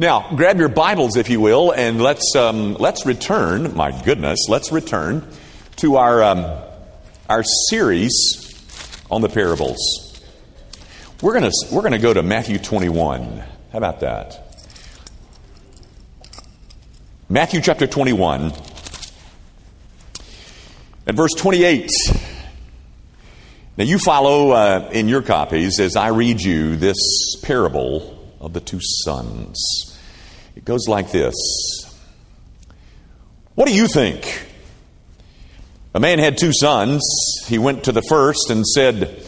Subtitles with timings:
[0.00, 3.74] Now, grab your Bibles, if you will, and let's um, let's return.
[3.74, 5.26] My goodness, let's return
[5.78, 6.62] to our um,
[7.28, 8.14] our series
[9.10, 9.76] on the parables.
[11.20, 13.38] We're gonna we're gonna go to Matthew 21.
[13.38, 14.62] How about that?
[17.28, 18.52] Matthew chapter 21
[21.08, 21.90] and verse 28.
[23.76, 28.60] Now you follow uh, in your copies as I read you this parable of the
[28.60, 29.87] two sons.
[30.58, 31.36] It goes like this
[33.54, 34.46] What do you think?
[35.94, 37.00] A man had two sons.
[37.46, 39.22] He went to the first and said,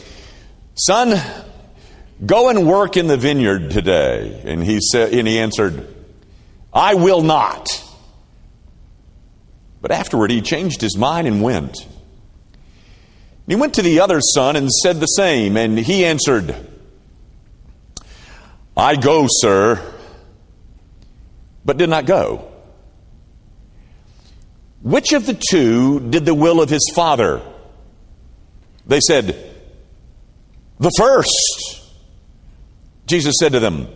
[0.74, 1.20] Son,
[2.26, 4.42] go and work in the vineyard today.
[4.44, 5.86] And he said, and he answered,
[6.72, 7.68] I will not.
[9.80, 11.76] But afterward he changed his mind and went.
[13.46, 16.54] He went to the other son and said the same, and he answered,
[18.76, 19.98] I go, sir
[21.64, 22.50] but did not go.
[24.82, 27.42] Which of the two did the will of his father?
[28.86, 29.36] They said,
[30.78, 31.76] The first.
[33.06, 33.88] Jesus said to them,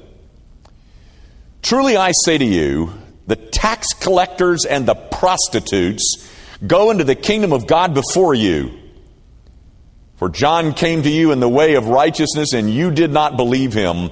[1.63, 2.93] Truly I say to you,
[3.27, 6.29] the tax collectors and the prostitutes
[6.67, 8.79] go into the kingdom of God before you.
[10.17, 13.73] For John came to you in the way of righteousness, and you did not believe
[13.73, 14.11] him.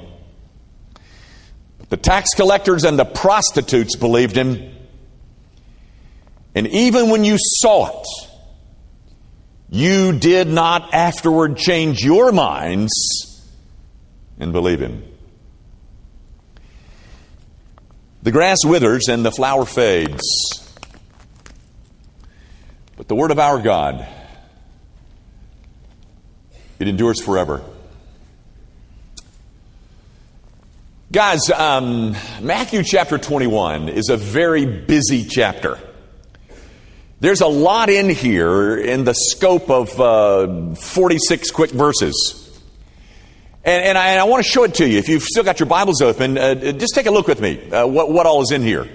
[1.92, 4.74] The tax collectors and the prostitutes believed him.
[6.54, 8.06] And even when you saw it,
[9.68, 12.94] you did not afterward change your minds
[14.40, 15.04] and believe him.
[18.22, 20.22] The grass withers and the flower fades.
[22.96, 24.08] But the word of our God,
[26.78, 27.62] it endures forever.
[31.12, 35.78] Guys, um, Matthew chapter 21 is a very busy chapter.
[37.20, 42.58] There's a lot in here in the scope of uh, 46 quick verses.
[43.62, 44.96] And, and, I, I, want to show it to you.
[44.96, 47.70] If you've still got your Bibles open, uh, just take a look with me.
[47.70, 48.88] Uh, what, what, all is in here?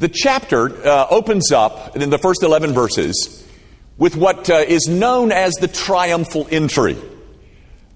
[0.00, 3.48] The chapter uh, opens up in the first 11 verses
[3.96, 6.98] with what uh, is known as the triumphal entry.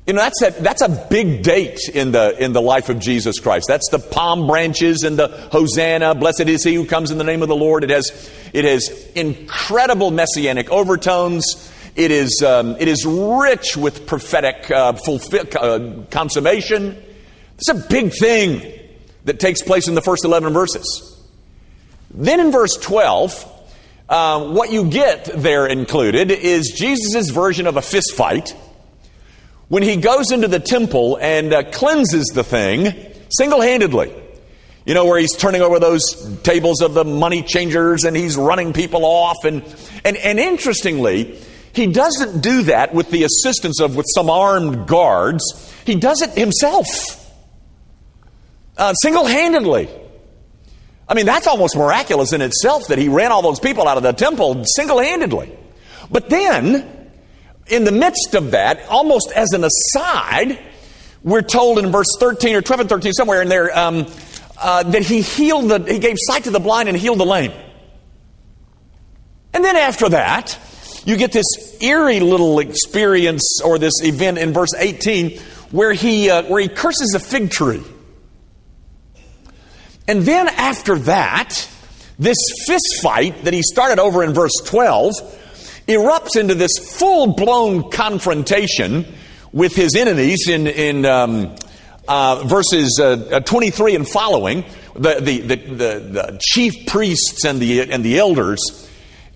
[0.08, 3.40] You know, that's a, that's a big date in the, in the life of Jesus
[3.40, 3.66] Christ.
[3.68, 7.42] That's the palm branches and the Hosanna, blessed is he who comes in the name
[7.42, 7.84] of the Lord.
[7.84, 11.70] It has, it has incredible messianic overtones.
[11.94, 16.96] It is, um, it is rich with prophetic uh, fulfill, uh, consummation.
[17.58, 18.62] It's a big thing
[19.26, 21.22] that takes place in the first 11 verses.
[22.12, 23.62] Then in verse 12,
[24.08, 28.56] uh, what you get there included is Jesus' version of a fist fight
[29.68, 32.92] when he goes into the temple and uh, cleanses the thing
[33.30, 34.14] single handedly.
[34.84, 38.72] You know, where he's turning over those tables of the money changers and he's running
[38.72, 39.44] people off.
[39.44, 39.62] And,
[40.02, 41.38] and, and interestingly,
[41.74, 45.42] he doesn't do that with the assistance of with some armed guards.
[45.84, 46.88] He does it himself,
[48.78, 49.90] uh, single handedly.
[51.06, 54.02] I mean, that's almost miraculous in itself that he ran all those people out of
[54.02, 55.54] the temple single handedly.
[56.10, 56.97] But then,
[57.70, 60.58] in the midst of that, almost as an aside,
[61.22, 64.06] we're told in verse 13 or 12 and 13, somewhere in there, um,
[64.60, 67.52] uh, that he healed the, he gave sight to the blind and healed the lame.
[69.52, 70.58] And then after that,
[71.04, 75.38] you get this eerie little experience or this event in verse 18
[75.70, 77.82] where he, uh, where he curses a fig tree.
[80.06, 81.68] And then after that,
[82.18, 85.12] this fist fight that he started over in verse 12
[85.88, 89.06] erupts into this full blown confrontation
[89.52, 91.56] with his enemies in, in um,
[92.06, 97.80] uh, verses uh, uh 23 and following, the, the, the, the, chief priests and the,
[97.90, 98.88] and the elders,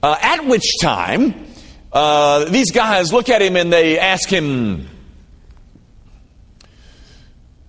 [0.02, 1.46] uh, at which time
[1.92, 4.88] uh, these guys look at him and they ask him,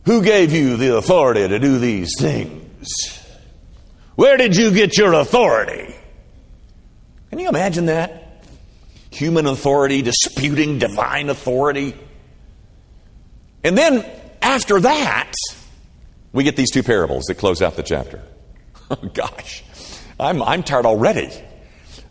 [0.06, 2.90] Who gave you the authority to do these things?
[4.16, 5.96] Where did you get your authority?
[7.30, 8.23] Can you imagine that?
[9.14, 11.96] Human authority disputing divine authority.
[13.64, 14.06] And then
[14.42, 15.34] after that,
[16.34, 18.22] we get these two parables that close out the chapter.
[18.92, 19.64] Oh, gosh,
[20.20, 21.32] I'm, I'm tired already.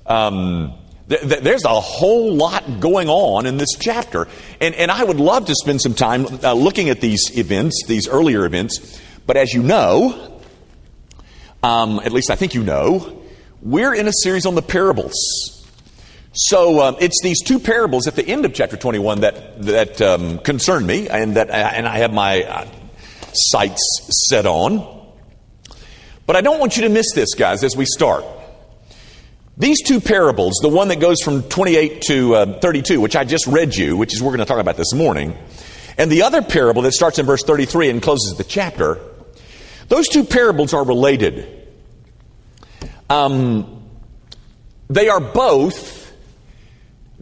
[0.07, 0.73] Um,
[1.09, 4.27] th- th- there's a whole lot going on in this chapter.
[4.59, 8.09] And, and I would love to spend some time uh, looking at these events, these
[8.09, 9.01] earlier events.
[9.27, 10.41] But as you know,
[11.63, 13.23] um, at least I think you know,
[13.61, 15.15] we're in a series on the parables.
[16.33, 20.39] So um, it's these two parables at the end of chapter 21 that that um,
[20.39, 22.67] concern me, and that and I have my uh,
[23.33, 25.01] sights set on.
[26.27, 28.25] But I don't want you to miss this, guys, as we start.
[29.59, 33.47] These two parables, the one that goes from 28 to uh, 32, which I just
[33.47, 35.37] read you, which is we're going to talk about this morning,
[35.99, 38.99] and the other parable that starts in verse 33 and closes the chapter,
[39.89, 41.69] those two parables are related.
[43.11, 43.83] Um,
[44.89, 45.92] they are both,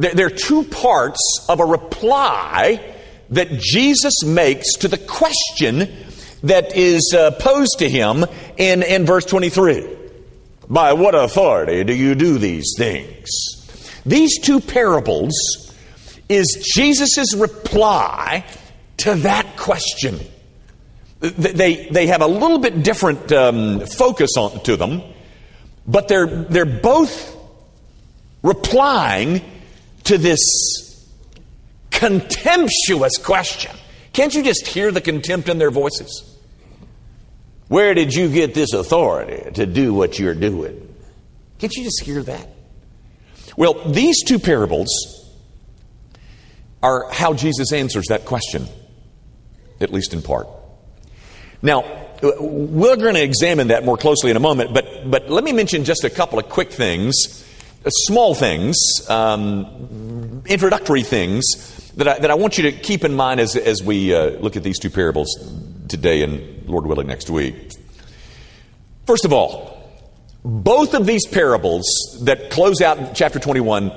[0.00, 2.94] they're two parts of a reply
[3.31, 5.88] that Jesus makes to the question
[6.43, 8.25] that is uh, posed to him
[8.56, 9.99] in, in verse 23.
[10.69, 13.29] By what authority do you do these things?
[14.06, 15.35] These two parables
[16.29, 18.46] is Jesus' reply
[18.99, 20.19] to that question.
[21.20, 25.03] They, they have a little bit different um, focus on, to them,
[25.87, 27.37] but they're, they're both
[28.43, 29.43] replying
[30.05, 30.38] to this
[31.91, 33.76] contemptuous question.
[34.12, 36.26] Can't you just hear the contempt in their voices?
[37.69, 40.94] Where did you get this authority to do what you're doing?
[41.58, 42.49] Can't you just hear that?
[43.56, 44.88] Well, these two parables
[46.82, 48.67] are how Jesus answers that question,
[49.81, 50.49] at least in part.
[51.62, 55.53] Now, we're going to examine that more closely in a moment, but, but let me
[55.53, 57.44] mention just a couple of quick things,
[57.88, 58.77] small things,
[59.09, 63.82] um, introductory things that I, that I want you to keep in mind as, as
[63.82, 65.29] we uh, look at these two parables
[65.88, 67.73] today and, Lord willing, next week.
[69.06, 69.82] First of all,
[70.44, 71.85] both of these parables
[72.23, 73.93] that close out chapter 21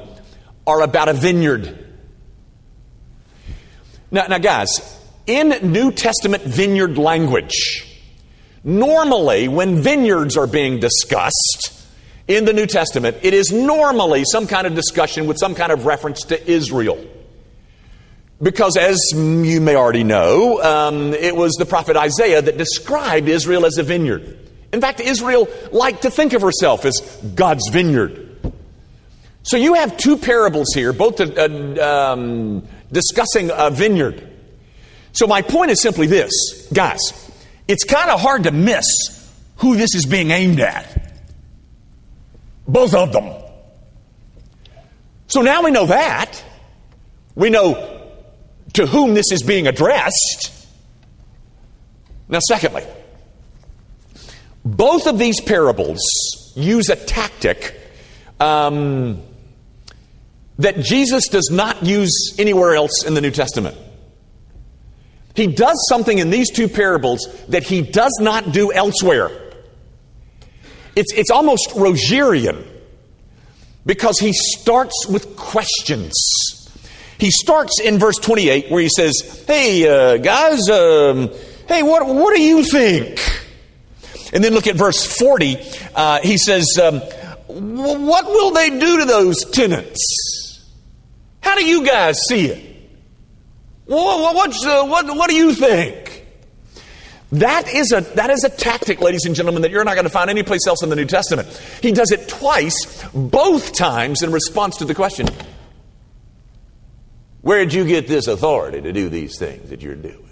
[0.66, 1.80] are about a vineyard.
[4.12, 7.88] Now, now, guys, in New Testament vineyard language,
[8.64, 11.83] normally when vineyards are being discussed
[12.28, 15.86] in the New Testament, it is normally some kind of discussion with some kind of
[15.86, 17.04] reference to Israel.
[18.42, 23.66] Because, as you may already know, um, it was the prophet Isaiah that described Israel
[23.66, 24.40] as a vineyard.
[24.74, 27.00] In fact, Israel liked to think of herself as
[27.36, 28.54] God's vineyard.
[29.44, 34.30] So you have two parables here, both uh, um, discussing a vineyard.
[35.12, 37.00] So my point is simply this, guys,
[37.68, 38.86] it's kind of hard to miss
[39.58, 41.03] who this is being aimed at.
[42.68, 43.34] Both of them.
[45.28, 46.44] So now we know that.
[47.36, 48.02] We know
[48.74, 50.52] to whom this is being addressed.
[52.28, 52.84] Now, secondly,
[54.66, 56.02] both of these parables
[56.56, 57.80] use a tactic
[58.40, 59.22] um,
[60.60, 63.78] that Jesus does not use anywhere else in the New Testament.
[65.36, 69.32] He does something in these two parables that he does not do elsewhere.
[70.96, 72.68] It's, it's almost Rogerian
[73.86, 76.14] because he starts with questions.
[77.18, 81.32] He starts in verse 28 where he says, Hey, uh, guys, um,
[81.68, 83.20] hey, what, what do you think?
[84.34, 85.58] And then look at verse 40.
[85.96, 87.00] Uh, he says, um,
[87.48, 90.70] What will they do to those tenants?
[91.42, 92.74] How do you guys see it?
[93.86, 96.13] What, what's, uh, what, what do you think?
[97.34, 100.12] That is, a, that is a tactic, ladies and gentlemen, that you're not going to
[100.12, 101.48] find anyplace else in the New Testament.
[101.82, 105.28] He does it twice, both times in response to the question
[107.42, 110.30] where did you get this authority to do these things that you're doing?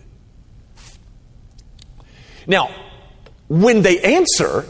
[2.47, 2.73] Now,
[3.49, 4.65] when they answer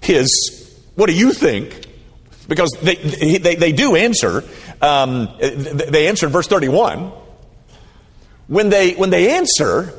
[0.00, 1.86] his, what do you think?
[2.46, 4.44] Because they, they, they do answer,
[4.80, 7.10] um, they answered verse 31.
[8.46, 9.92] When they, when they answer,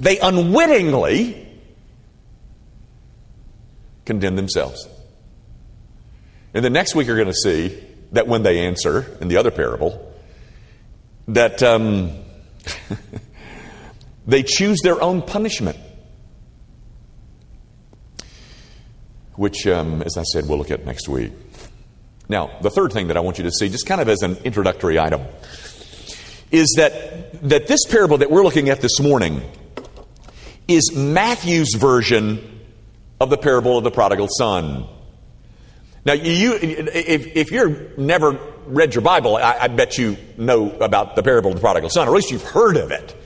[0.00, 1.46] they unwittingly
[4.04, 4.88] condemn themselves.
[6.54, 9.50] And the next week, you're going to see that when they answer in the other
[9.50, 10.14] parable,
[11.28, 12.12] that um,
[14.26, 15.76] they choose their own punishment.
[19.34, 21.32] Which, um, as I said, we'll look at next week.
[22.28, 24.36] Now, the third thing that I want you to see, just kind of as an
[24.38, 25.22] introductory item,
[26.50, 29.42] is that, that this parable that we're looking at this morning
[30.68, 32.60] is Matthew's version
[33.20, 34.86] of the parable of the prodigal son.
[36.04, 41.16] Now, you, if, if you've never read your Bible, I, I, bet you know about
[41.16, 43.16] the parable of the prodigal son, or at least you've heard of it.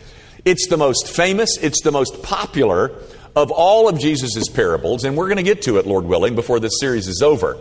[0.45, 2.93] It's the most famous, it's the most popular
[3.37, 6.61] of all of Jesus' parables, and we're going to get to it, Lord willing, before
[6.61, 7.59] this series is over.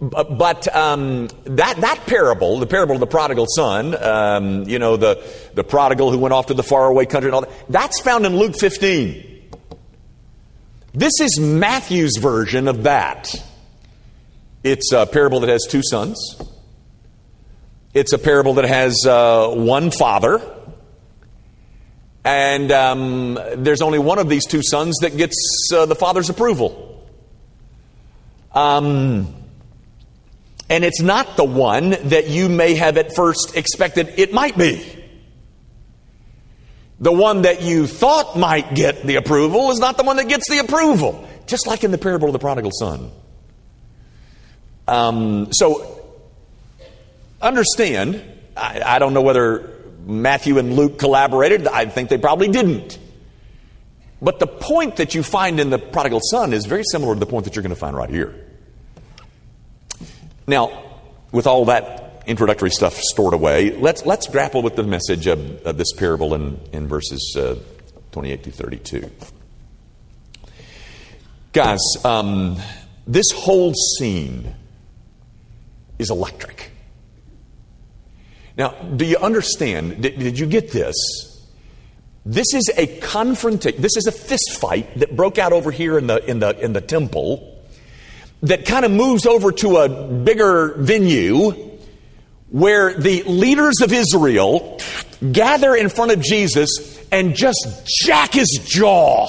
[0.00, 5.22] But um, that, that parable, the parable of the prodigal son, um, you know, the,
[5.54, 8.36] the prodigal who went off to the faraway country and all that, that's found in
[8.36, 9.26] Luke 15.
[10.94, 13.34] This is Matthew's version of that.
[14.64, 16.40] It's a parable that has two sons.
[17.92, 20.40] It's a parable that has uh, one father.
[22.24, 27.06] And um, there's only one of these two sons that gets uh, the father's approval.
[28.52, 29.34] Um,
[30.70, 34.86] and it's not the one that you may have at first expected it might be.
[37.00, 40.48] The one that you thought might get the approval is not the one that gets
[40.48, 41.28] the approval.
[41.46, 43.10] Just like in the parable of the prodigal son.
[44.86, 46.04] Um, so,
[47.42, 48.22] understand,
[48.56, 51.66] I, I don't know whether Matthew and Luke collaborated.
[51.66, 52.98] I think they probably didn't.
[54.22, 57.26] But the point that you find in the prodigal son is very similar to the
[57.26, 58.49] point that you're going to find right here.
[60.50, 60.82] Now,
[61.30, 65.78] with all that introductory stuff stored away, let's, let's grapple with the message of, of
[65.78, 67.54] this parable in, in verses uh,
[68.10, 69.10] 28 to 32.
[71.52, 72.56] Guys, um,
[73.06, 74.56] this whole scene
[76.00, 76.72] is electric.
[78.58, 80.02] Now, do you understand?
[80.02, 80.96] Did, did you get this?
[82.26, 83.80] This is a confrontation.
[83.80, 86.72] This is a fist fight that broke out over here in the in the in
[86.72, 87.49] the temple.
[88.42, 91.50] That kind of moves over to a bigger venue
[92.48, 94.80] where the leaders of Israel
[95.32, 99.28] gather in front of Jesus and just jack his jaw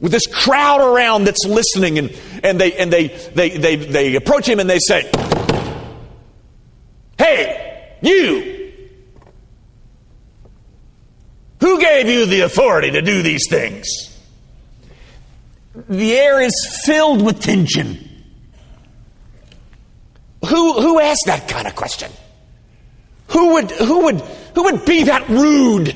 [0.00, 4.48] with this crowd around that's listening and, and they and they, they they they approach
[4.48, 5.10] him and they say
[7.18, 8.54] hey you!
[11.60, 14.07] Who gave you the authority to do these things
[15.88, 18.08] the air is filled with tension
[20.48, 22.10] who who asked that kind of question
[23.28, 24.20] who would who would
[24.54, 25.94] who would be that rude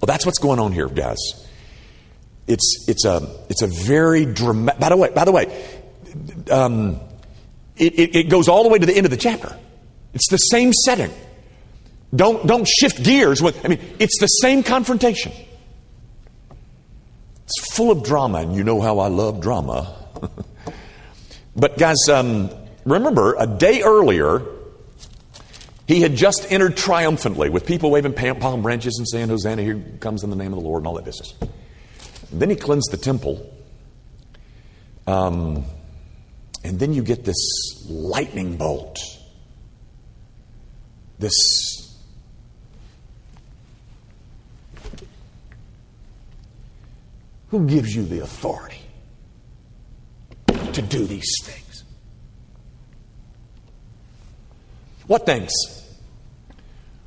[0.00, 1.18] Well, that's what's going on here, guys.
[2.46, 5.64] It's, it's, a, it's a very dramatic, by the way, by the way,
[6.50, 7.00] um,
[7.76, 9.54] it, it, it goes all the way to the end of the chapter.
[10.14, 11.12] It's the same setting.
[12.16, 13.42] Don't, don't shift gears.
[13.42, 15.32] With, I mean, it's the same confrontation.
[17.50, 19.92] It's full of drama, and you know how I love drama.
[21.56, 22.48] but, guys, um,
[22.84, 24.40] remember, a day earlier,
[25.88, 30.22] he had just entered triumphantly with people waving palm branches and saying, Hosanna, here comes
[30.22, 31.34] in the name of the Lord, and all that business.
[32.30, 33.52] And then he cleansed the temple.
[35.08, 35.64] Um,
[36.62, 39.00] and then you get this lightning bolt.
[41.18, 41.34] This
[47.50, 48.80] Who gives you the authority
[50.46, 51.84] to do these things?
[55.06, 55.52] What things?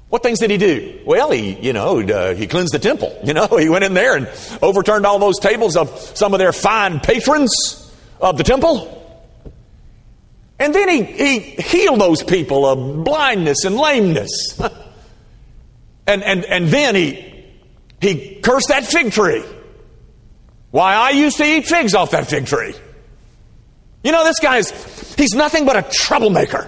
[0.10, 1.02] What things did he do?
[1.06, 3.18] Well, he, you know, uh, he cleansed the temple.
[3.24, 4.30] You know, he went in there and
[4.62, 9.00] overturned all those tables of some of their fine patrons of the temple.
[10.60, 14.60] And then he, he healed those people of blindness and lameness.
[16.08, 17.46] and, and, and then he,
[18.02, 19.44] he cursed that fig tree.
[20.74, 22.74] Why, I used to eat figs off that fig tree.
[24.03, 24.72] You know, this guy's,
[25.13, 26.68] he's nothing but a troublemaker.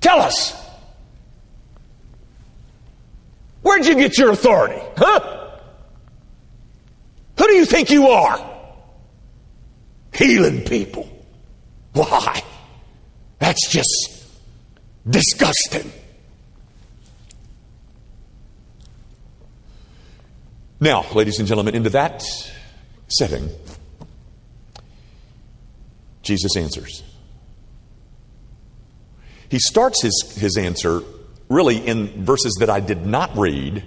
[0.00, 0.58] Tell us.
[3.60, 4.82] Where'd you get your authority?
[4.96, 5.50] Huh?
[7.38, 8.40] Who do you think you are?
[10.14, 11.06] Healing people.
[11.92, 12.42] Why?
[13.38, 14.24] That's just
[15.06, 15.92] disgusting.
[20.84, 22.22] Now, ladies and gentlemen, into that
[23.08, 23.48] setting,
[26.20, 27.02] Jesus answers.
[29.48, 31.00] He starts his, his answer
[31.48, 33.82] really in verses that I did not read,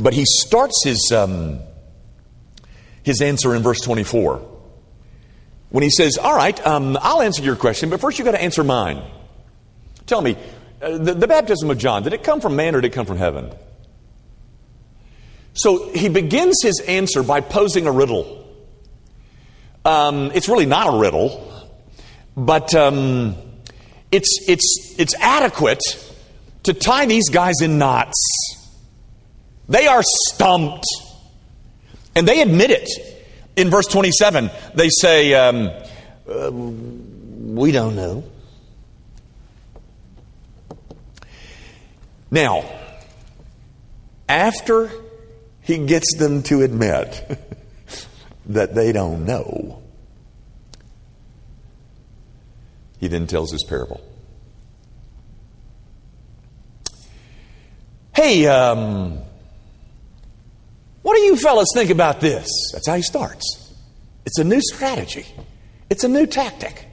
[0.00, 1.60] but he starts his, um,
[3.04, 4.44] his answer in verse 24
[5.68, 8.42] when he says, All right, um, I'll answer your question, but first you've got to
[8.42, 9.04] answer mine.
[10.06, 10.36] Tell me,
[10.82, 13.06] uh, the, the baptism of John, did it come from man or did it come
[13.06, 13.52] from heaven?
[15.56, 18.46] So he begins his answer by posing a riddle.
[19.86, 21.68] Um, it's really not a riddle,
[22.36, 23.34] but um,
[24.12, 25.80] it's, it's, it's adequate
[26.64, 28.20] to tie these guys in knots.
[29.68, 30.84] They are stumped.
[32.14, 32.90] And they admit it.
[33.56, 35.70] In verse 27, they say, um,
[36.28, 38.24] uh, We don't know.
[42.30, 42.64] Now,
[44.28, 44.90] after
[45.66, 47.40] he gets them to admit
[48.46, 49.82] that they don't know,
[53.00, 54.00] he then tells his parable.
[58.14, 59.18] Hey, um,
[61.02, 62.48] what do you fellas think about this?
[62.72, 63.74] That's how he starts.
[64.24, 65.26] It's a new strategy,
[65.90, 66.86] it's a new tactic.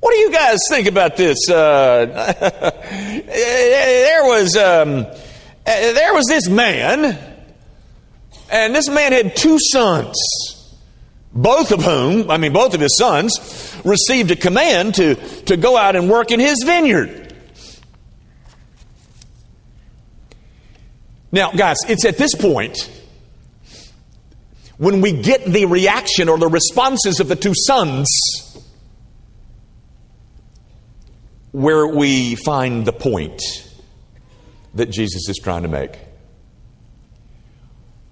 [0.00, 1.38] What do you guys think about this?
[1.48, 2.06] Uh,
[3.26, 5.06] there was um,
[5.64, 7.29] there was this man,
[8.50, 10.16] and this man had two sons,
[11.32, 15.76] both of whom, I mean, both of his sons, received a command to to go
[15.76, 17.34] out and work in his vineyard.
[21.32, 22.90] Now, guys, it's at this point
[24.78, 28.08] when we get the reaction or the responses of the two sons
[31.52, 33.42] where we find the point
[34.74, 35.98] that Jesus is trying to make.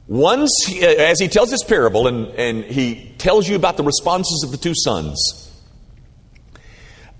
[0.08, 0.50] Once,
[0.82, 4.56] as he tells this parable and, and he tells you about the responses of the
[4.56, 5.52] two sons,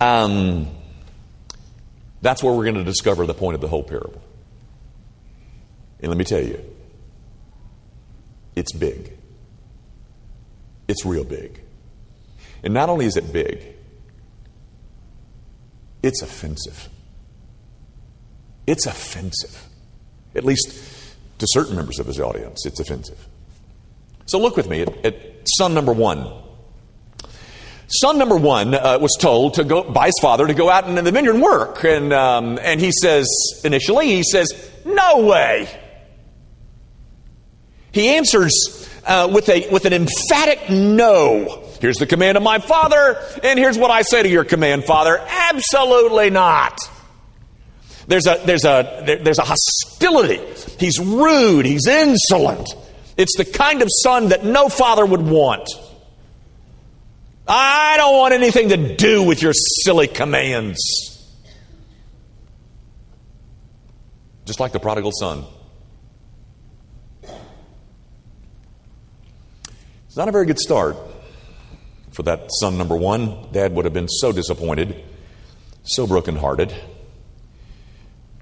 [0.01, 0.67] um,
[2.23, 4.23] that's where we're going to discover the point of the whole parable.
[6.01, 6.59] And let me tell you,
[8.57, 9.13] it's big.
[10.89, 11.61] It's real big.
[12.63, 13.63] And not only is it big,
[16.03, 16.89] it's offensive.
[18.67, 19.69] It's offensive.
[20.35, 20.88] At least
[21.39, 23.27] to certain members of his audience, it's offensive.
[24.27, 25.17] So look with me at, at
[25.57, 26.27] son number one.
[27.89, 30.95] Son number one uh, was told to go by his father to go out in
[30.95, 33.27] the vineyard and work, and um, and he says
[33.65, 34.53] initially he says
[34.85, 35.69] no way.
[37.93, 41.65] He answers uh, with a with an emphatic no.
[41.81, 45.19] Here's the command of my father, and here's what I say to your command, Father.
[45.27, 46.79] Absolutely not.
[48.09, 50.41] There's a, there's a, there, there's a hostility.
[50.81, 51.67] He's rude.
[51.67, 52.67] He's insolent.
[53.19, 55.69] It's the kind of son that no father would want.
[57.47, 60.79] I don't want anything to do with your silly commands.
[64.47, 65.45] Just like the prodigal son.
[70.07, 70.97] It's not a very good start
[72.11, 73.53] for that son number one.
[73.53, 75.05] Dad would have been so disappointed,
[75.83, 76.73] so brokenhearted.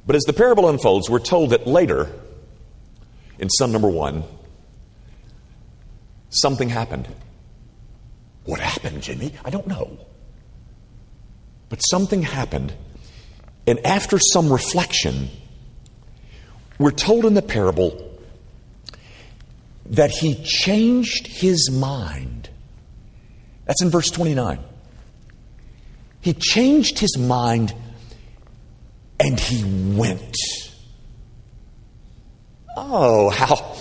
[0.06, 2.10] But as the parable unfolds, we're told that later,
[3.38, 4.22] in son number one,
[6.30, 7.08] something happened.
[8.44, 9.32] What happened, Jimmy?
[9.44, 9.98] I don't know.
[11.68, 12.72] But something happened.
[13.66, 15.28] And after some reflection,
[16.78, 18.02] we're told in the parable
[19.86, 22.48] that he changed his mind.
[23.64, 24.60] That's in verse 29.
[26.20, 27.74] He changed his mind
[29.18, 29.64] and he
[29.96, 30.36] went.
[32.76, 33.76] Oh, how,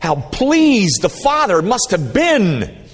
[0.00, 2.84] how pleased the father must have been.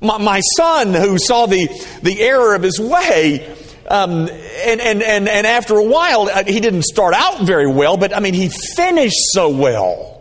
[0.00, 1.68] My, my son, who saw the,
[2.02, 3.56] the error of his way,
[3.88, 7.96] um, and, and, and, and after a while, uh, he didn't start out very well,
[7.96, 10.14] but I mean, he finished so well.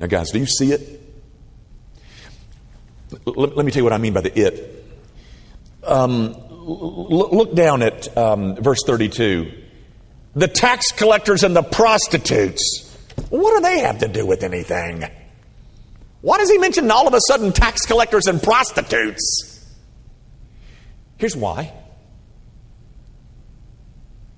[0.00, 1.00] Now, guys, do you see it?
[3.24, 4.84] Let, let me tell you what I mean by the it.
[5.84, 9.52] Um, look down at um, verse 32.
[10.34, 12.90] The tax collectors and the prostitutes.
[13.30, 15.04] What do they have to do with anything?
[16.20, 19.64] Why does he mention all of a sudden tax collectors and prostitutes?
[21.18, 21.72] Here's why.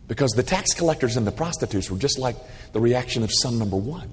[0.09, 2.37] Because the tax collectors and the prostitutes were just like
[2.73, 4.11] the reaction of son number one.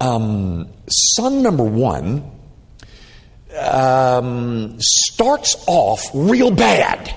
[0.00, 2.30] Um, son number one
[3.58, 7.14] um, starts off real bad,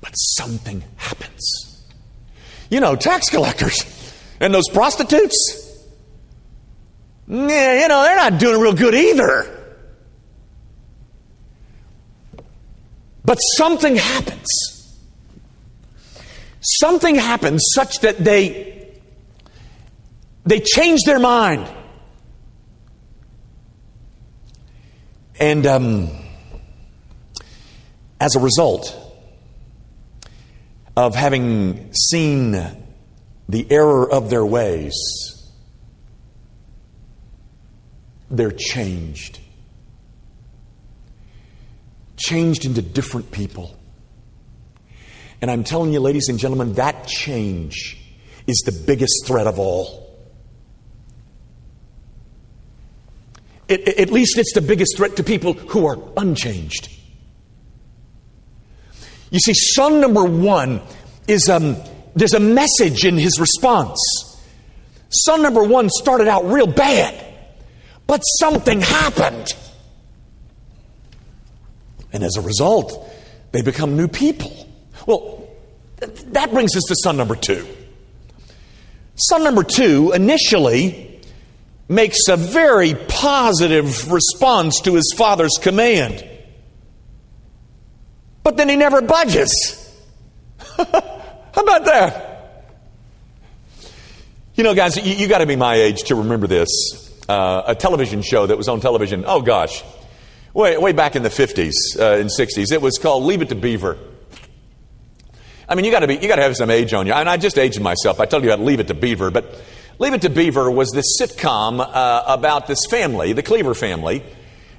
[0.00, 1.84] but something happens.
[2.70, 3.76] You know, tax collectors
[4.40, 5.78] and those prostitutes,
[7.28, 9.58] you know, they're not doing real good either.
[13.24, 14.48] But something happens.
[16.60, 18.90] Something happens such that they
[20.44, 21.68] they change their mind.
[25.42, 26.08] And um,
[28.20, 28.96] as a result
[30.96, 32.52] of having seen
[33.48, 34.94] the error of their ways,
[38.30, 39.40] they're changed.
[42.16, 43.76] Changed into different people.
[45.40, 47.98] And I'm telling you, ladies and gentlemen, that change
[48.46, 50.01] is the biggest threat of all.
[53.68, 56.88] It, at least it's the biggest threat to people who are unchanged.
[59.30, 60.82] You see, son number one
[61.26, 61.76] is um,
[62.14, 63.98] there's a message in his response.
[65.08, 67.24] Son number one started out real bad,
[68.06, 69.48] but something happened.
[72.12, 73.10] And as a result,
[73.52, 74.68] they become new people.
[75.06, 75.48] Well,
[75.98, 77.66] that brings us to son number two.
[79.14, 81.11] Son number two initially
[81.88, 86.28] makes a very positive response to his father's command.
[88.42, 89.78] But then he never budges.
[90.76, 92.32] How about that?
[94.54, 96.68] You know, guys, you, you got to be my age to remember this.
[97.28, 99.82] Uh, a television show that was on television, oh gosh,
[100.52, 102.72] way, way back in the 50s uh, and 60s.
[102.72, 103.96] It was called Leave It to Beaver.
[105.68, 107.12] I mean, you got to be, you got to have some age on you.
[107.12, 108.20] And I just aged myself.
[108.20, 109.58] I told you I'd leave it to Beaver, but
[109.98, 114.22] Leave It to Beaver was this sitcom uh, about this family, the Cleaver family,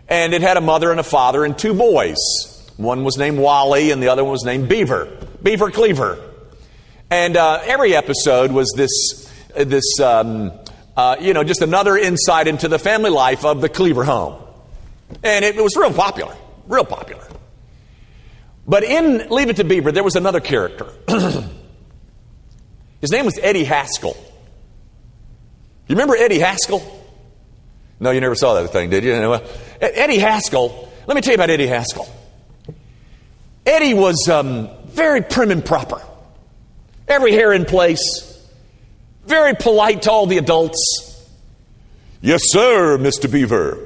[0.10, 2.18] and it had a mother and a father and two boys.
[2.78, 5.06] One was named Wally, and the other one was named Beaver,
[5.42, 6.20] Beaver Cleaver.
[7.10, 10.52] And uh, every episode was this, this, um,
[10.98, 14.42] uh, you know, just another insight into the family life of the Cleaver home,
[15.24, 16.36] and it, it was real popular,
[16.68, 17.26] real popular.
[18.68, 20.88] But in Leave It to Beaver, there was another character.
[23.02, 24.18] His name was Eddie Haskell.
[25.94, 26.82] You remember Eddie Haskell?
[28.00, 29.12] No, you never saw that thing, did you?
[29.12, 29.44] Well,
[29.80, 32.08] Eddie Haskell, let me tell you about Eddie Haskell.
[33.64, 36.02] Eddie was um, very prim and proper,
[37.08, 38.44] every hair in place,
[39.28, 40.82] very polite to all the adults.
[42.22, 43.32] Yes, sir, Mr.
[43.32, 43.78] Beaver.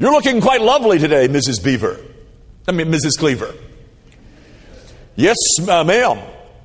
[0.00, 1.62] You're looking quite lovely today, Mrs.
[1.62, 2.00] Beaver.
[2.66, 3.16] I mean, Mrs.
[3.16, 3.54] Cleaver.
[5.14, 5.36] Yes,
[5.68, 6.18] uh, ma'am.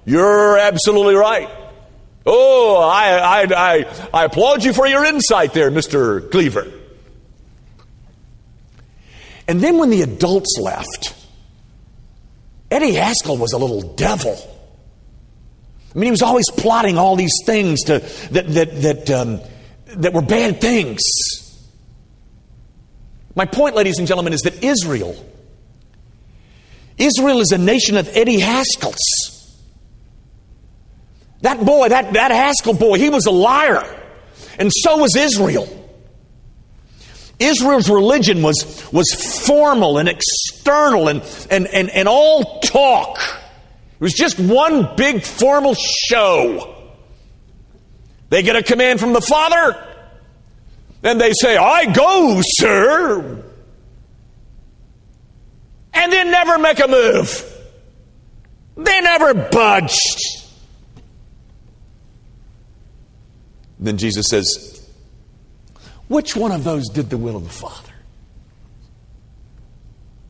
[0.03, 1.47] You're absolutely right.
[2.25, 6.29] Oh, I, I, I, I applaud you for your insight there, Mr.
[6.31, 6.71] Cleaver.
[9.47, 11.15] And then when the adults left,
[12.71, 14.35] Eddie Haskell was a little devil.
[15.93, 17.99] I mean, he was always plotting all these things to,
[18.31, 19.39] that, that, that, um,
[19.97, 21.01] that were bad things.
[23.35, 25.15] My point, ladies and gentlemen, is that Israel,
[26.97, 29.34] Israel is a nation of Eddie Haskells.
[31.41, 33.83] That boy, that, that Haskell boy, he was a liar.
[34.57, 35.67] And so was Israel.
[37.39, 39.11] Israel's religion was, was
[39.45, 41.21] formal and external and,
[41.51, 43.19] and, and, and all talk.
[43.93, 46.73] It was just one big formal show.
[48.29, 49.81] They get a command from the Father,
[51.03, 53.43] and they say, I go, sir.
[55.93, 57.51] And then never make a move.
[58.75, 60.44] They never budged.
[63.85, 64.89] Then Jesus says,
[66.07, 67.93] Which one of those did the will of the Father?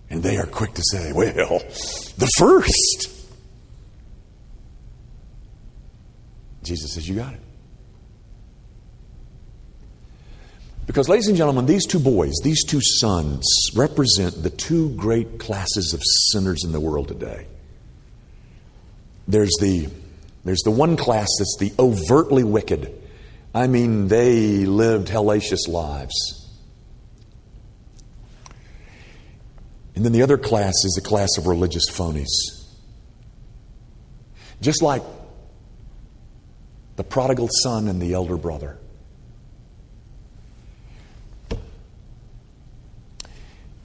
[0.10, 1.60] And they are quick to say, Well,
[2.18, 3.12] the first.
[6.64, 7.40] Jesus says, You got it.
[10.86, 15.94] Because, ladies and gentlemen, these two boys, these two sons, represent the two great classes
[15.94, 17.48] of sinners in the world today.
[19.30, 19.90] There's the,
[20.44, 23.04] there's the one class that's the overtly wicked
[23.56, 26.14] I mean, they lived hellacious lives.
[29.96, 32.28] And then the other class is the class of religious phonies.
[34.60, 35.04] Just like
[36.98, 38.78] the prodigal son and the elder brother.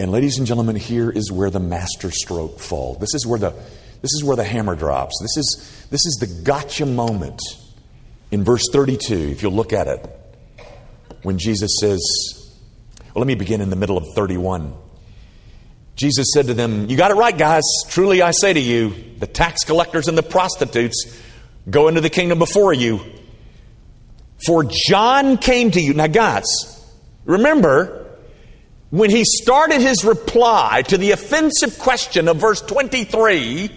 [0.00, 2.98] And ladies and gentlemen, here is where the master stroke falls.
[2.98, 3.50] This is where the
[4.02, 5.16] this is where the hammer drops.
[5.20, 7.40] This is this is the gotcha moment
[8.30, 10.06] in verse 32, if you'll look at it,
[11.22, 12.00] when Jesus says,
[13.14, 14.72] well, let me begin in the middle of 31.
[15.96, 17.62] Jesus said to them, You got it right, guys.
[17.88, 21.20] Truly I say to you, the tax collectors and the prostitutes
[21.68, 23.00] go into the kingdom before you.
[24.46, 25.92] For John came to you.
[25.92, 26.46] Now, guys,
[27.24, 28.16] remember,
[28.90, 33.70] when he started his reply to the offensive question of verse 23,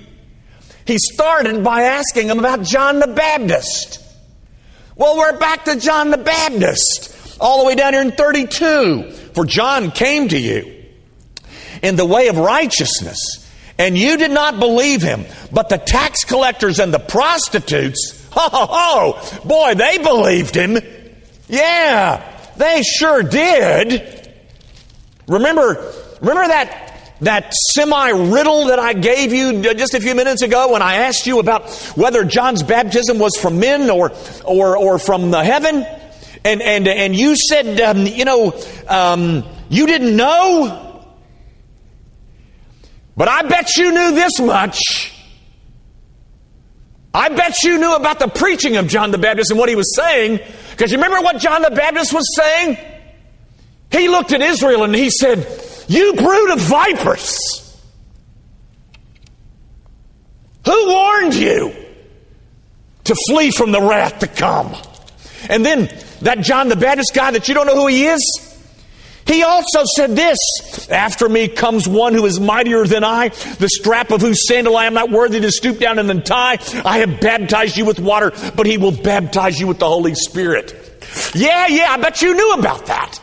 [0.86, 4.03] he started by asking him about John the Baptist.
[4.96, 9.10] Well, we're back to John the Baptist, all the way down here in 32.
[9.34, 10.84] For John came to you
[11.82, 13.20] in the way of righteousness,
[13.80, 15.26] and you did not believe him.
[15.52, 20.78] But the tax collectors and the prostitutes, ho, ho, ho, boy, they believed him.
[21.48, 22.24] Yeah,
[22.58, 24.32] they sure did.
[25.28, 26.93] Remember, remember that
[27.24, 31.26] that semi riddle that I gave you just a few minutes ago when I asked
[31.28, 34.12] you about whether John's baptism was from men or,
[34.46, 35.86] or, or from the heaven?
[36.46, 38.54] And, and, and you said, um, you know,
[38.88, 41.06] um, you didn't know?
[43.16, 44.80] But I bet you knew this much.
[47.14, 49.96] I bet you knew about the preaching of John the Baptist and what he was
[49.96, 50.40] saying.
[50.72, 52.78] Because you remember what John the Baptist was saying?
[53.92, 55.46] He looked at Israel and he said,
[55.88, 57.40] you brood of vipers!
[60.66, 61.76] Who warned you
[63.04, 64.76] to flee from the wrath to come?
[65.50, 65.90] And then
[66.22, 68.50] that John the Baptist guy that you don't know who he is?
[69.26, 70.38] He also said this
[70.90, 74.86] After me comes one who is mightier than I, the strap of whose sandal I
[74.86, 76.60] am not worthy to stoop down and untie.
[76.84, 80.74] I have baptized you with water, but he will baptize you with the Holy Spirit.
[81.36, 83.20] Yeah, yeah, I bet you knew about that.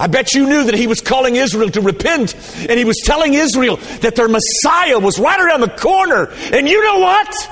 [0.00, 3.34] I bet you knew that he was calling Israel to repent, and he was telling
[3.34, 6.30] Israel that their Messiah was right around the corner.
[6.54, 7.50] And you know what?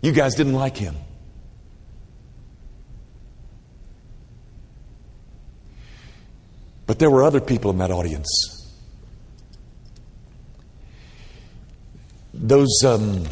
[0.00, 0.94] You guys didn't like him.
[6.86, 8.28] But there were other people in that audience.
[12.32, 13.24] Those, um,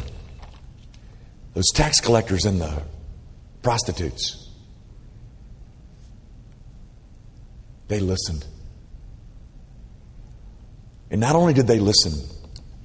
[1.53, 2.83] those tax collectors and the
[3.61, 4.40] prostitutes.
[7.91, 8.45] They listened.
[11.09, 12.13] And not only did they listen,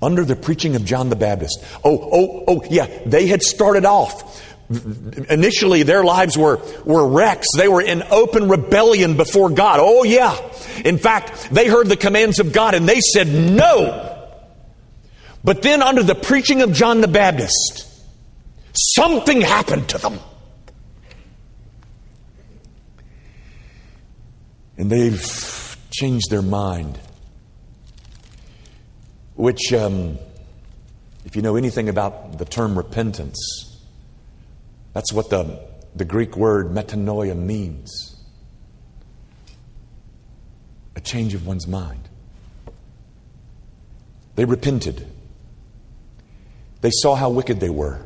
[0.03, 4.43] under the preaching of John the Baptist, oh, oh, oh, yeah, they had started off
[4.69, 7.47] Initially, their lives were, were wrecks.
[7.57, 9.79] They were in open rebellion before God.
[9.81, 10.37] Oh, yeah.
[10.85, 14.27] In fact, they heard the commands of God and they said no.
[15.45, 17.89] But then, under the preaching of John the Baptist,
[18.75, 20.19] something happened to them.
[24.79, 26.99] And they've changed their mind.
[29.35, 30.19] Which, um,
[31.25, 33.39] if you know anything about the term repentance,
[34.93, 35.61] that's what the,
[35.95, 38.17] the Greek word metanoia means
[40.97, 42.09] a change of one's mind.
[44.35, 45.07] They repented.
[46.81, 48.01] They saw how wicked they were.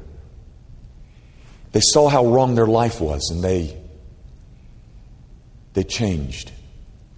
[1.73, 3.77] They saw how wrong their life was, and they,
[5.75, 6.51] they changed,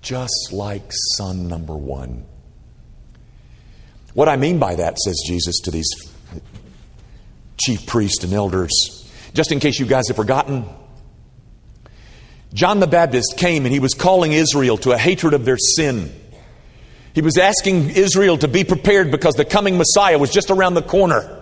[0.02, 2.26] just like son number one.
[4.14, 5.88] What I mean by that, says Jesus to these
[7.56, 8.70] chief priests and elders,
[9.32, 10.66] just in case you guys have forgotten,
[12.52, 16.12] John the Baptist came and he was calling Israel to a hatred of their sin.
[17.14, 20.82] He was asking Israel to be prepared because the coming Messiah was just around the
[20.82, 21.38] corner.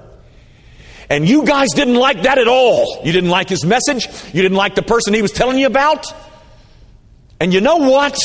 [1.08, 3.00] And you guys didn't like that at all.
[3.04, 4.06] You didn't like his message.
[4.32, 6.06] You didn't like the person he was telling you about.
[7.40, 8.18] And you know what?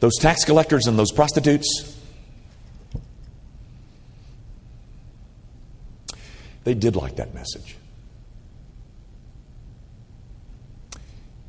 [0.00, 1.96] Those tax collectors and those prostitutes,
[6.64, 7.76] They did like that message.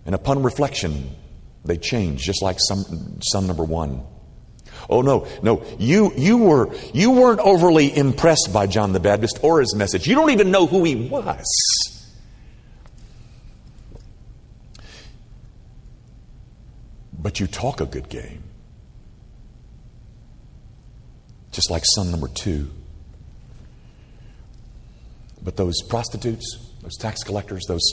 [0.05, 1.15] And upon reflection,
[1.63, 4.03] they changed, just like some, son number one.
[4.89, 9.59] Oh no, no, you you were you weren't overly impressed by John the Baptist or
[9.59, 10.07] his message.
[10.07, 11.45] You don't even know who he was.
[17.21, 18.43] But you talk a good game.
[21.51, 22.71] Just like son number two.
[25.43, 27.83] But those prostitutes, those tax collectors, those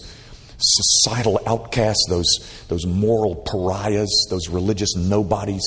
[0.59, 2.27] societal outcasts, those,
[2.69, 5.65] those moral pariahs, those religious nobodies,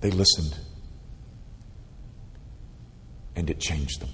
[0.00, 0.56] they listened.
[3.36, 4.10] And it changed them.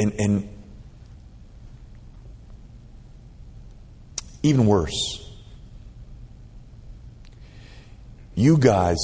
[0.00, 0.48] And, and
[4.42, 5.20] even worse,
[8.40, 8.96] You guys,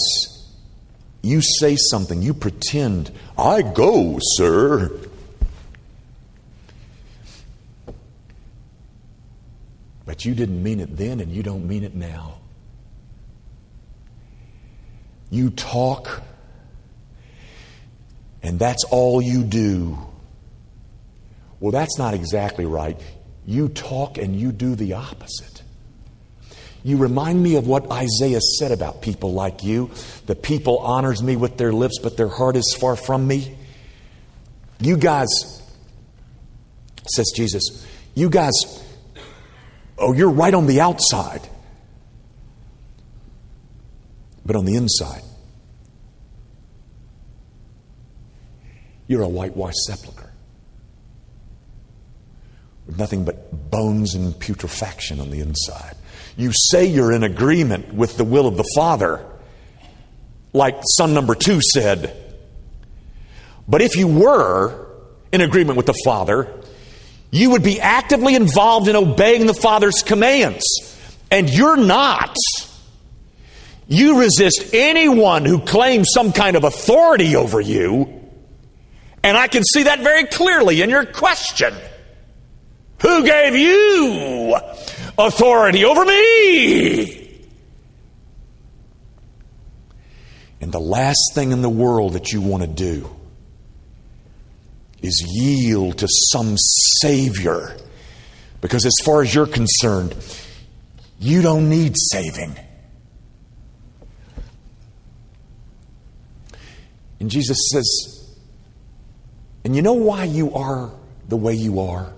[1.20, 4.98] you say something, you pretend, I go, sir.
[10.06, 12.38] But you didn't mean it then and you don't mean it now.
[15.28, 16.22] You talk,
[18.42, 19.98] and that's all you do.
[21.60, 23.00] Well, that's not exactly right.
[23.46, 25.62] You talk and you do the opposite.
[26.82, 29.90] You remind me of what Isaiah said about people like you.
[30.26, 33.56] The people honors me with their lips, but their heart is far from me.
[34.78, 35.26] You guys,
[37.08, 38.52] says Jesus, you guys,
[39.98, 41.48] oh, you're right on the outside,
[44.44, 45.22] but on the inside,
[49.08, 50.25] you're a whitewashed sepulchre
[52.86, 55.96] with nothing but bones and putrefaction on the inside.
[56.36, 59.24] You say you're in agreement with the will of the Father,
[60.52, 62.16] like son number two said.
[63.68, 64.86] But if you were
[65.32, 66.52] in agreement with the Father,
[67.30, 70.62] you would be actively involved in obeying the Father's commands.
[71.30, 72.36] And you're not.
[73.88, 78.12] You resist anyone who claims some kind of authority over you,
[79.26, 81.74] And I can see that very clearly in your question.
[83.02, 84.56] Who gave you
[85.18, 87.40] authority over me?
[90.60, 93.08] And the last thing in the world that you want to do
[95.02, 96.56] is yield to some
[97.00, 97.76] Savior.
[98.60, 100.16] Because as far as you're concerned,
[101.18, 102.56] you don't need saving.
[107.20, 108.36] And Jesus says,
[109.64, 110.90] and you know why you are
[111.28, 112.12] the way you are?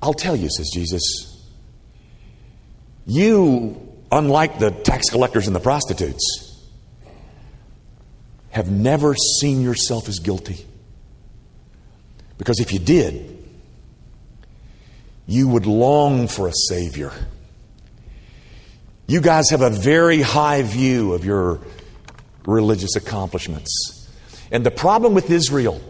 [0.00, 1.02] I'll tell you, says Jesus.
[3.06, 3.80] You,
[4.12, 6.66] unlike the tax collectors and the prostitutes,
[8.50, 10.64] have never seen yourself as guilty.
[12.38, 13.36] Because if you did,
[15.26, 17.12] you would long for a Savior.
[19.06, 21.60] You guys have a very high view of your
[22.46, 24.08] religious accomplishments.
[24.50, 25.80] And the problem with Israel,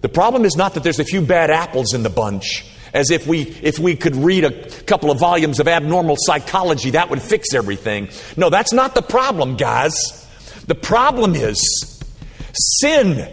[0.00, 3.26] the problem is not that there's a few bad apples in the bunch, as if
[3.26, 7.54] we, if we could read a couple of volumes of abnormal psychology, that would fix
[7.54, 8.08] everything.
[8.36, 9.94] No, that's not the problem, guys.
[10.66, 11.60] The problem is
[12.52, 13.28] sin.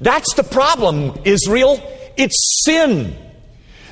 [0.00, 1.80] That's the problem, Israel.
[2.16, 3.16] It's sin.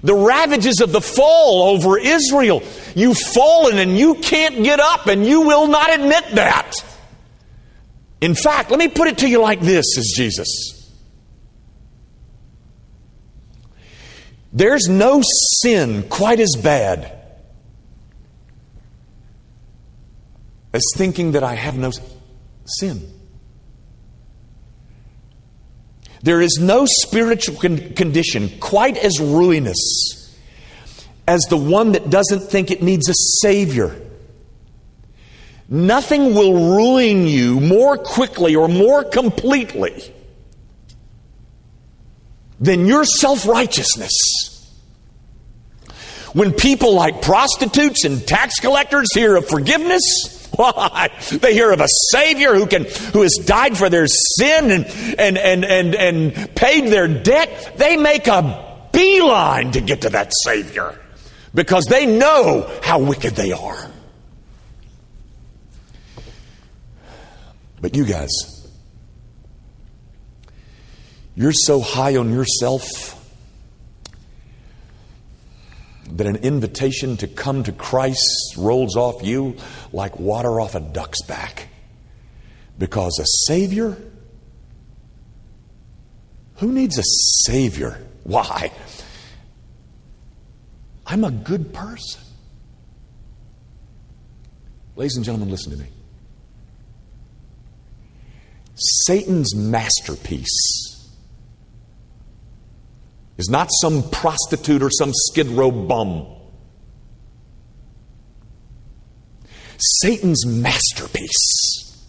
[0.03, 2.62] The ravages of the fall over Israel.
[2.95, 6.73] You've fallen and you can't get up, and you will not admit that.
[8.21, 10.84] In fact, let me put it to you like this, says Jesus.
[14.55, 15.21] There's no
[15.61, 17.11] sin quite as bad
[20.73, 21.90] as thinking that I have no
[22.64, 23.11] sin.
[26.23, 30.37] There is no spiritual con- condition quite as ruinous
[31.27, 34.01] as the one that doesn't think it needs a Savior.
[35.69, 40.14] Nothing will ruin you more quickly or more completely
[42.64, 44.12] than your self righteousness.
[46.33, 51.11] When people like prostitutes and tax collectors hear of forgiveness, why?
[51.31, 54.87] They hear of a Savior who can who has died for their sin and
[55.18, 57.74] and and and, and paid their debt.
[57.77, 60.98] They make a beeline to get to that Savior
[61.55, 63.90] because they know how wicked they are.
[67.81, 68.54] But you guys,
[71.37, 73.20] you're so high on yourself
[76.11, 79.57] that an invitation to come to Christ rolls off you
[79.92, 81.68] like water off a duck's back.
[82.79, 83.97] Because a Savior?
[86.57, 87.03] Who needs a
[87.47, 88.01] Savior?
[88.23, 88.73] Why?
[91.07, 92.20] I'm a good person.
[94.97, 95.87] Ladies and gentlemen, listen to me.
[98.77, 100.94] Satan's masterpiece
[103.37, 106.27] is not some prostitute or some skid row bum.
[110.01, 112.07] Satan's masterpiece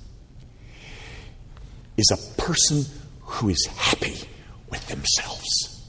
[1.97, 2.85] is a person
[3.21, 4.15] who is happy
[4.69, 5.83] with themselves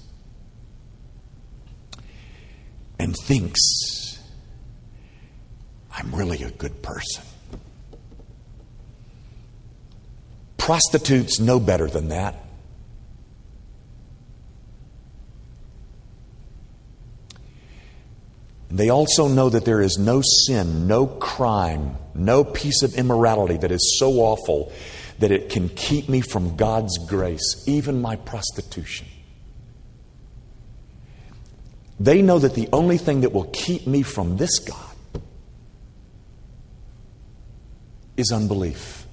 [2.98, 3.60] and thinks,
[5.92, 7.22] I'm really a good person.
[10.56, 12.45] Prostitutes know better than that.
[18.70, 23.70] They also know that there is no sin, no crime, no piece of immorality that
[23.70, 24.72] is so awful
[25.18, 29.06] that it can keep me from God's grace, even my prostitution.
[31.98, 34.76] They know that the only thing that will keep me from this God
[38.16, 39.06] is unbelief.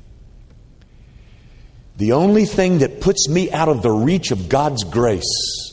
[1.97, 5.72] The only thing that puts me out of the reach of God's grace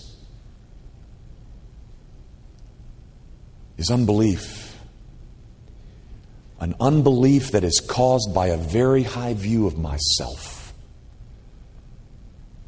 [3.81, 4.79] is unbelief.
[6.61, 10.75] An unbelief that is caused by a very high view of myself,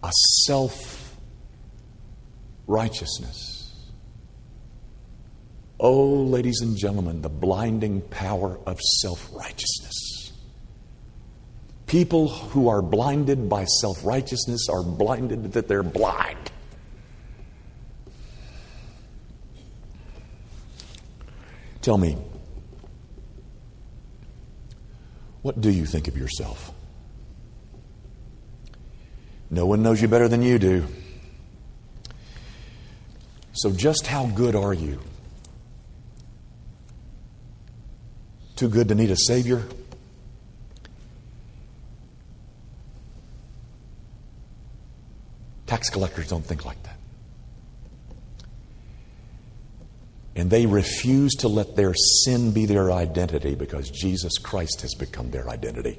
[0.03, 0.11] a
[0.47, 1.15] self
[2.67, 3.75] righteousness.
[5.79, 10.33] Oh, ladies and gentlemen, the blinding power of self righteousness.
[11.87, 16.51] People who are blinded by self righteousness are blinded that they're blind.
[21.83, 22.17] Tell me,
[25.43, 26.73] what do you think of yourself?
[29.51, 30.87] No one knows you better than you do.
[33.53, 35.01] So, just how good are you?
[38.55, 39.63] Too good to need a Savior?
[45.67, 47.02] Tax collectors don't think like that.
[50.35, 55.31] And they refuse to let their sin be their identity because Jesus Christ has become
[55.31, 55.99] their identity.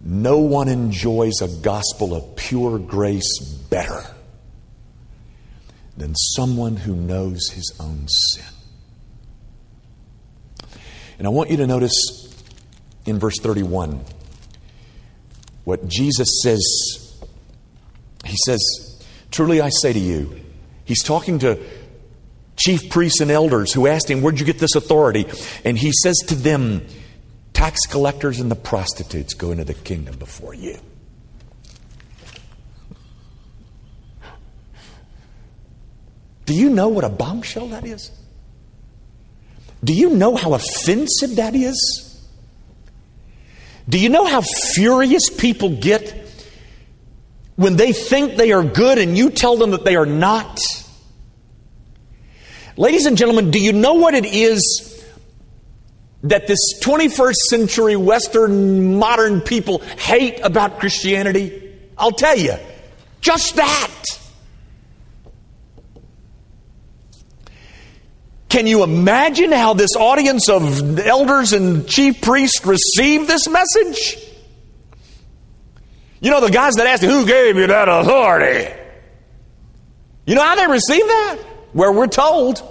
[0.00, 3.38] No one enjoys a gospel of pure grace
[3.70, 4.02] better
[5.96, 8.44] than someone who knows his own sin.
[11.18, 11.94] And I want you to notice
[13.06, 14.04] in verse 31
[15.64, 16.62] what Jesus says.
[18.24, 18.60] He says,
[19.30, 20.40] Truly I say to you,
[20.84, 21.58] he's talking to
[22.56, 25.26] chief priests and elders who asked him, Where'd you get this authority?
[25.64, 26.86] And he says to them,
[27.52, 30.78] Tax collectors and the prostitutes go into the kingdom before you.
[36.44, 38.10] Do you know what a bombshell that is?
[39.82, 42.24] Do you know how offensive that is?
[43.88, 44.42] Do you know how
[44.74, 46.28] furious people get
[47.56, 50.60] when they think they are good and you tell them that they are not?
[52.76, 55.02] Ladies and gentlemen, do you know what it is
[56.24, 61.74] that this 21st century Western modern people hate about Christianity?
[61.96, 62.54] I'll tell you,
[63.22, 63.92] just that.
[68.50, 74.18] Can you imagine how this audience of elders and chief priests received this message?
[76.20, 78.72] You know, the guys that asked, Who gave you that authority?
[80.26, 81.38] You know how they received that?
[81.76, 82.62] Where we're told.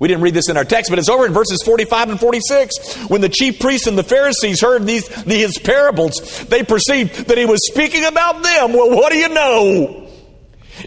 [0.00, 3.08] We didn't read this in our text, but it's over in verses 45 and 46.
[3.08, 7.46] When the chief priests and the Pharisees heard these, these parables, they perceived that he
[7.46, 8.72] was speaking about them.
[8.72, 10.08] Well, what do you know?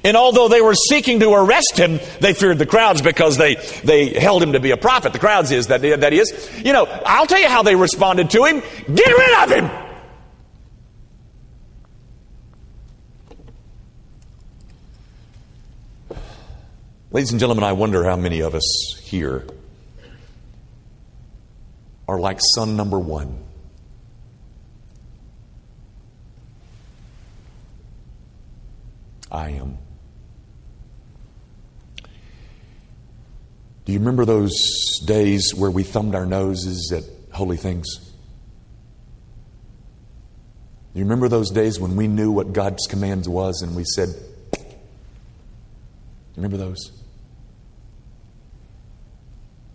[0.04, 4.20] And although they were seeking to arrest him, they feared the crowds because they, they
[4.20, 5.14] held him to be a prophet.
[5.14, 6.62] The crowds is that, that is.
[6.62, 8.60] You know, I'll tell you how they responded to him.
[8.94, 9.89] Get rid of him!
[17.12, 19.48] Ladies and gentlemen, I wonder how many of us here
[22.08, 23.44] are like son number one.
[29.32, 29.80] I am.
[33.86, 34.54] Do you remember those
[35.04, 37.06] days where we thumbed our noses at
[37.36, 37.88] holy things?
[40.94, 44.10] Do you remember those days when we knew what God's commands was and we said,
[46.36, 46.99] Remember those?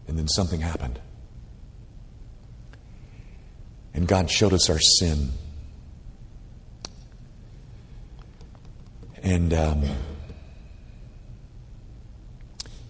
[0.07, 1.00] And then something happened.
[3.94, 5.30] And God showed us our sin.
[9.22, 9.84] And um,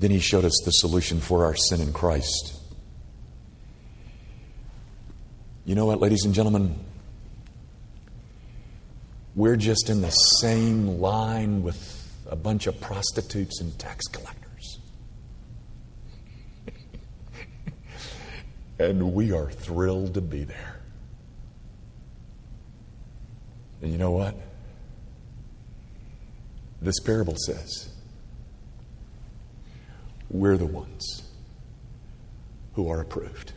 [0.00, 2.60] then he showed us the solution for our sin in Christ.
[5.64, 6.78] You know what, ladies and gentlemen?
[9.34, 14.43] We're just in the same line with a bunch of prostitutes and tax collectors.
[18.78, 20.80] And we are thrilled to be there.
[23.82, 24.34] And you know what?
[26.80, 27.88] This parable says
[30.30, 31.22] we're the ones
[32.74, 33.52] who are approved.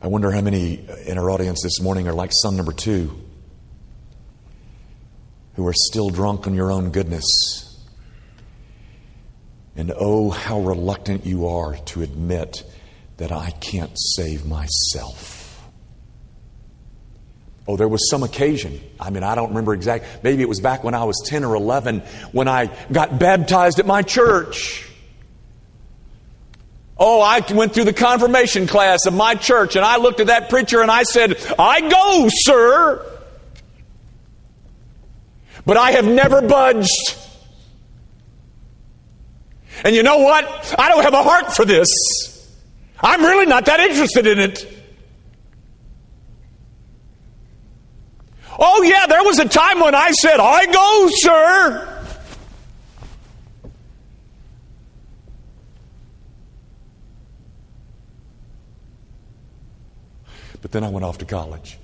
[0.00, 3.22] I wonder how many in our audience this morning are like son number two,
[5.54, 7.24] who are still drunk on your own goodness.
[9.76, 12.62] And oh, how reluctant you are to admit
[13.16, 15.34] that I can't save myself.
[17.66, 18.80] Oh, there was some occasion.
[19.00, 20.08] I mean, I don't remember exactly.
[20.22, 22.00] Maybe it was back when I was 10 or 11
[22.32, 24.88] when I got baptized at my church.
[26.96, 30.50] Oh, I went through the confirmation class of my church and I looked at that
[30.50, 33.10] preacher and I said, I go, sir.
[35.66, 37.16] But I have never budged.
[39.82, 40.74] And you know what?
[40.78, 41.88] I don't have a heart for this.
[43.00, 44.66] I'm really not that interested in it.
[48.58, 51.90] Oh, yeah, there was a time when I said, I go, sir.
[60.62, 61.78] But then I went off to college.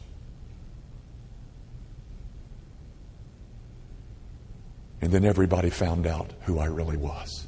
[5.02, 7.46] And then everybody found out who I really was.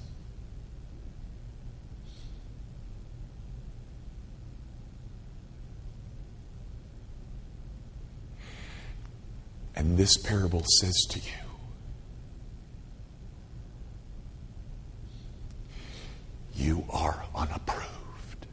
[9.83, 11.25] And this parable says to you
[16.55, 18.47] you are unapproved.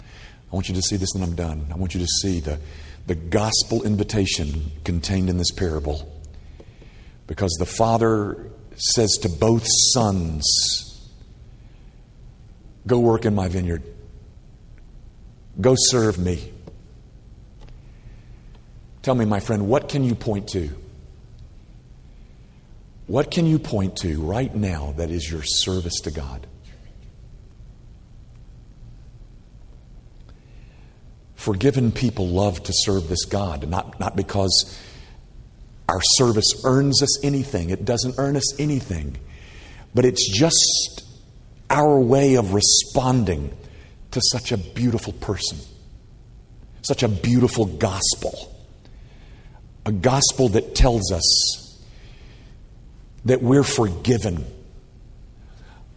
[0.00, 0.04] I
[0.50, 1.66] want you to see this and I'm done.
[1.70, 2.58] I want you to see the,
[3.06, 6.10] the gospel invitation contained in this parable.
[7.26, 10.42] Because the father says to both sons,
[12.86, 13.82] Go work in my vineyard,
[15.60, 16.53] go serve me.
[19.04, 20.70] Tell me, my friend, what can you point to?
[23.06, 26.46] What can you point to right now that is your service to God?
[31.34, 34.74] Forgiven people love to serve this God, not, not because
[35.86, 39.18] our service earns us anything, it doesn't earn us anything,
[39.94, 41.04] but it's just
[41.68, 43.54] our way of responding
[44.12, 45.58] to such a beautiful person,
[46.80, 48.53] such a beautiful gospel.
[49.86, 51.82] A gospel that tells us
[53.24, 54.44] that we're forgiven.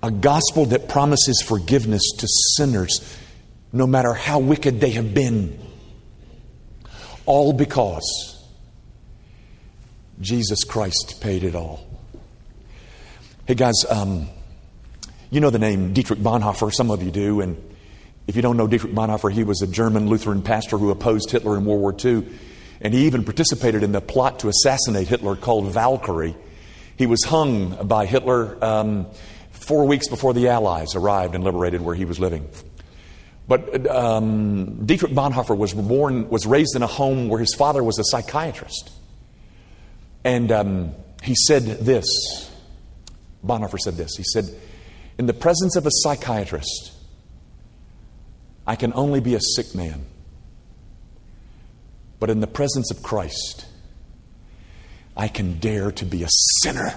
[0.03, 3.17] A gospel that promises forgiveness to sinners
[3.71, 5.59] no matter how wicked they have been.
[7.25, 8.45] All because
[10.21, 11.85] Jesus Christ paid it all.
[13.45, 14.27] Hey guys, um,
[15.29, 17.57] you know the name Dietrich Bonhoeffer, some of you do, and
[18.27, 21.57] if you don't know Dietrich Bonhoeffer, he was a German Lutheran pastor who opposed Hitler
[21.57, 22.25] in World War II,
[22.81, 26.35] and he even participated in the plot to assassinate Hitler called Valkyrie.
[26.97, 29.07] He was hung by Hitler um,
[29.51, 32.47] four weeks before the Allies arrived and liberated where he was living.
[33.47, 37.97] But um, Dietrich Bonhoeffer was born, was raised in a home where his father was
[37.97, 38.91] a psychiatrist.
[40.23, 40.91] And um,
[41.23, 42.05] he said this
[43.45, 44.15] Bonhoeffer said this.
[44.17, 44.45] He said,
[45.17, 46.91] In the presence of a psychiatrist,
[48.65, 50.05] I can only be a sick man.
[52.19, 53.65] But in the presence of Christ,
[55.15, 56.29] I can dare to be a
[56.61, 56.93] sinner.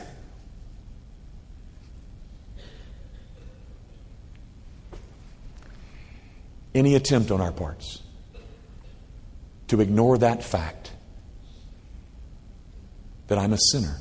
[6.75, 8.03] Any attempt on our parts
[9.69, 10.93] to ignore that fact
[13.29, 13.97] that I'm a sinner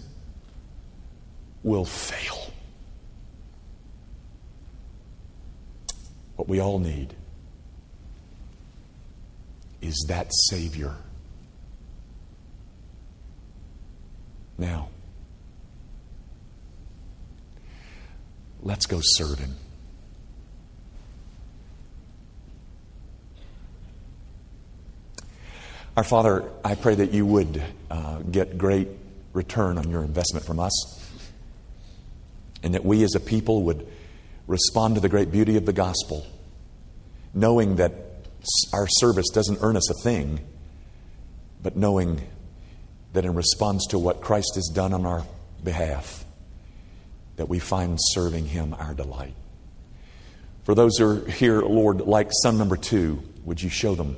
[1.64, 2.52] will fail.
[6.36, 7.14] What we all need
[9.82, 10.96] is that Savior.
[14.60, 14.89] Now,
[18.62, 19.55] let's go serve Him.
[25.95, 28.89] Our Father, I pray that you would uh, get great
[29.32, 30.74] return on your investment from us.
[32.62, 33.88] And that we as a people would
[34.45, 36.28] respond to the great beauty of the gospel,
[37.34, 37.93] knowing that
[38.74, 40.41] our service doesn't earn us a thing,
[41.64, 42.22] but knowing
[43.14, 45.24] that in response to what Christ has done on our
[45.64, 46.24] behalf,
[47.36, 49.34] that we find serving Him our delight.
[50.64, 54.18] For those who are here, Lord, like son number two, would you show them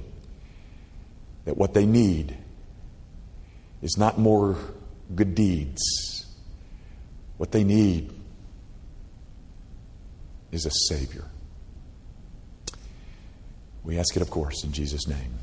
[1.45, 2.35] that what they need
[3.81, 4.55] is not more
[5.15, 6.25] good deeds.
[7.37, 8.11] What they need
[10.51, 11.25] is a Savior.
[13.83, 15.33] We ask it, of course, in Jesus' name.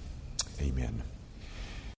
[0.60, 1.02] Amen.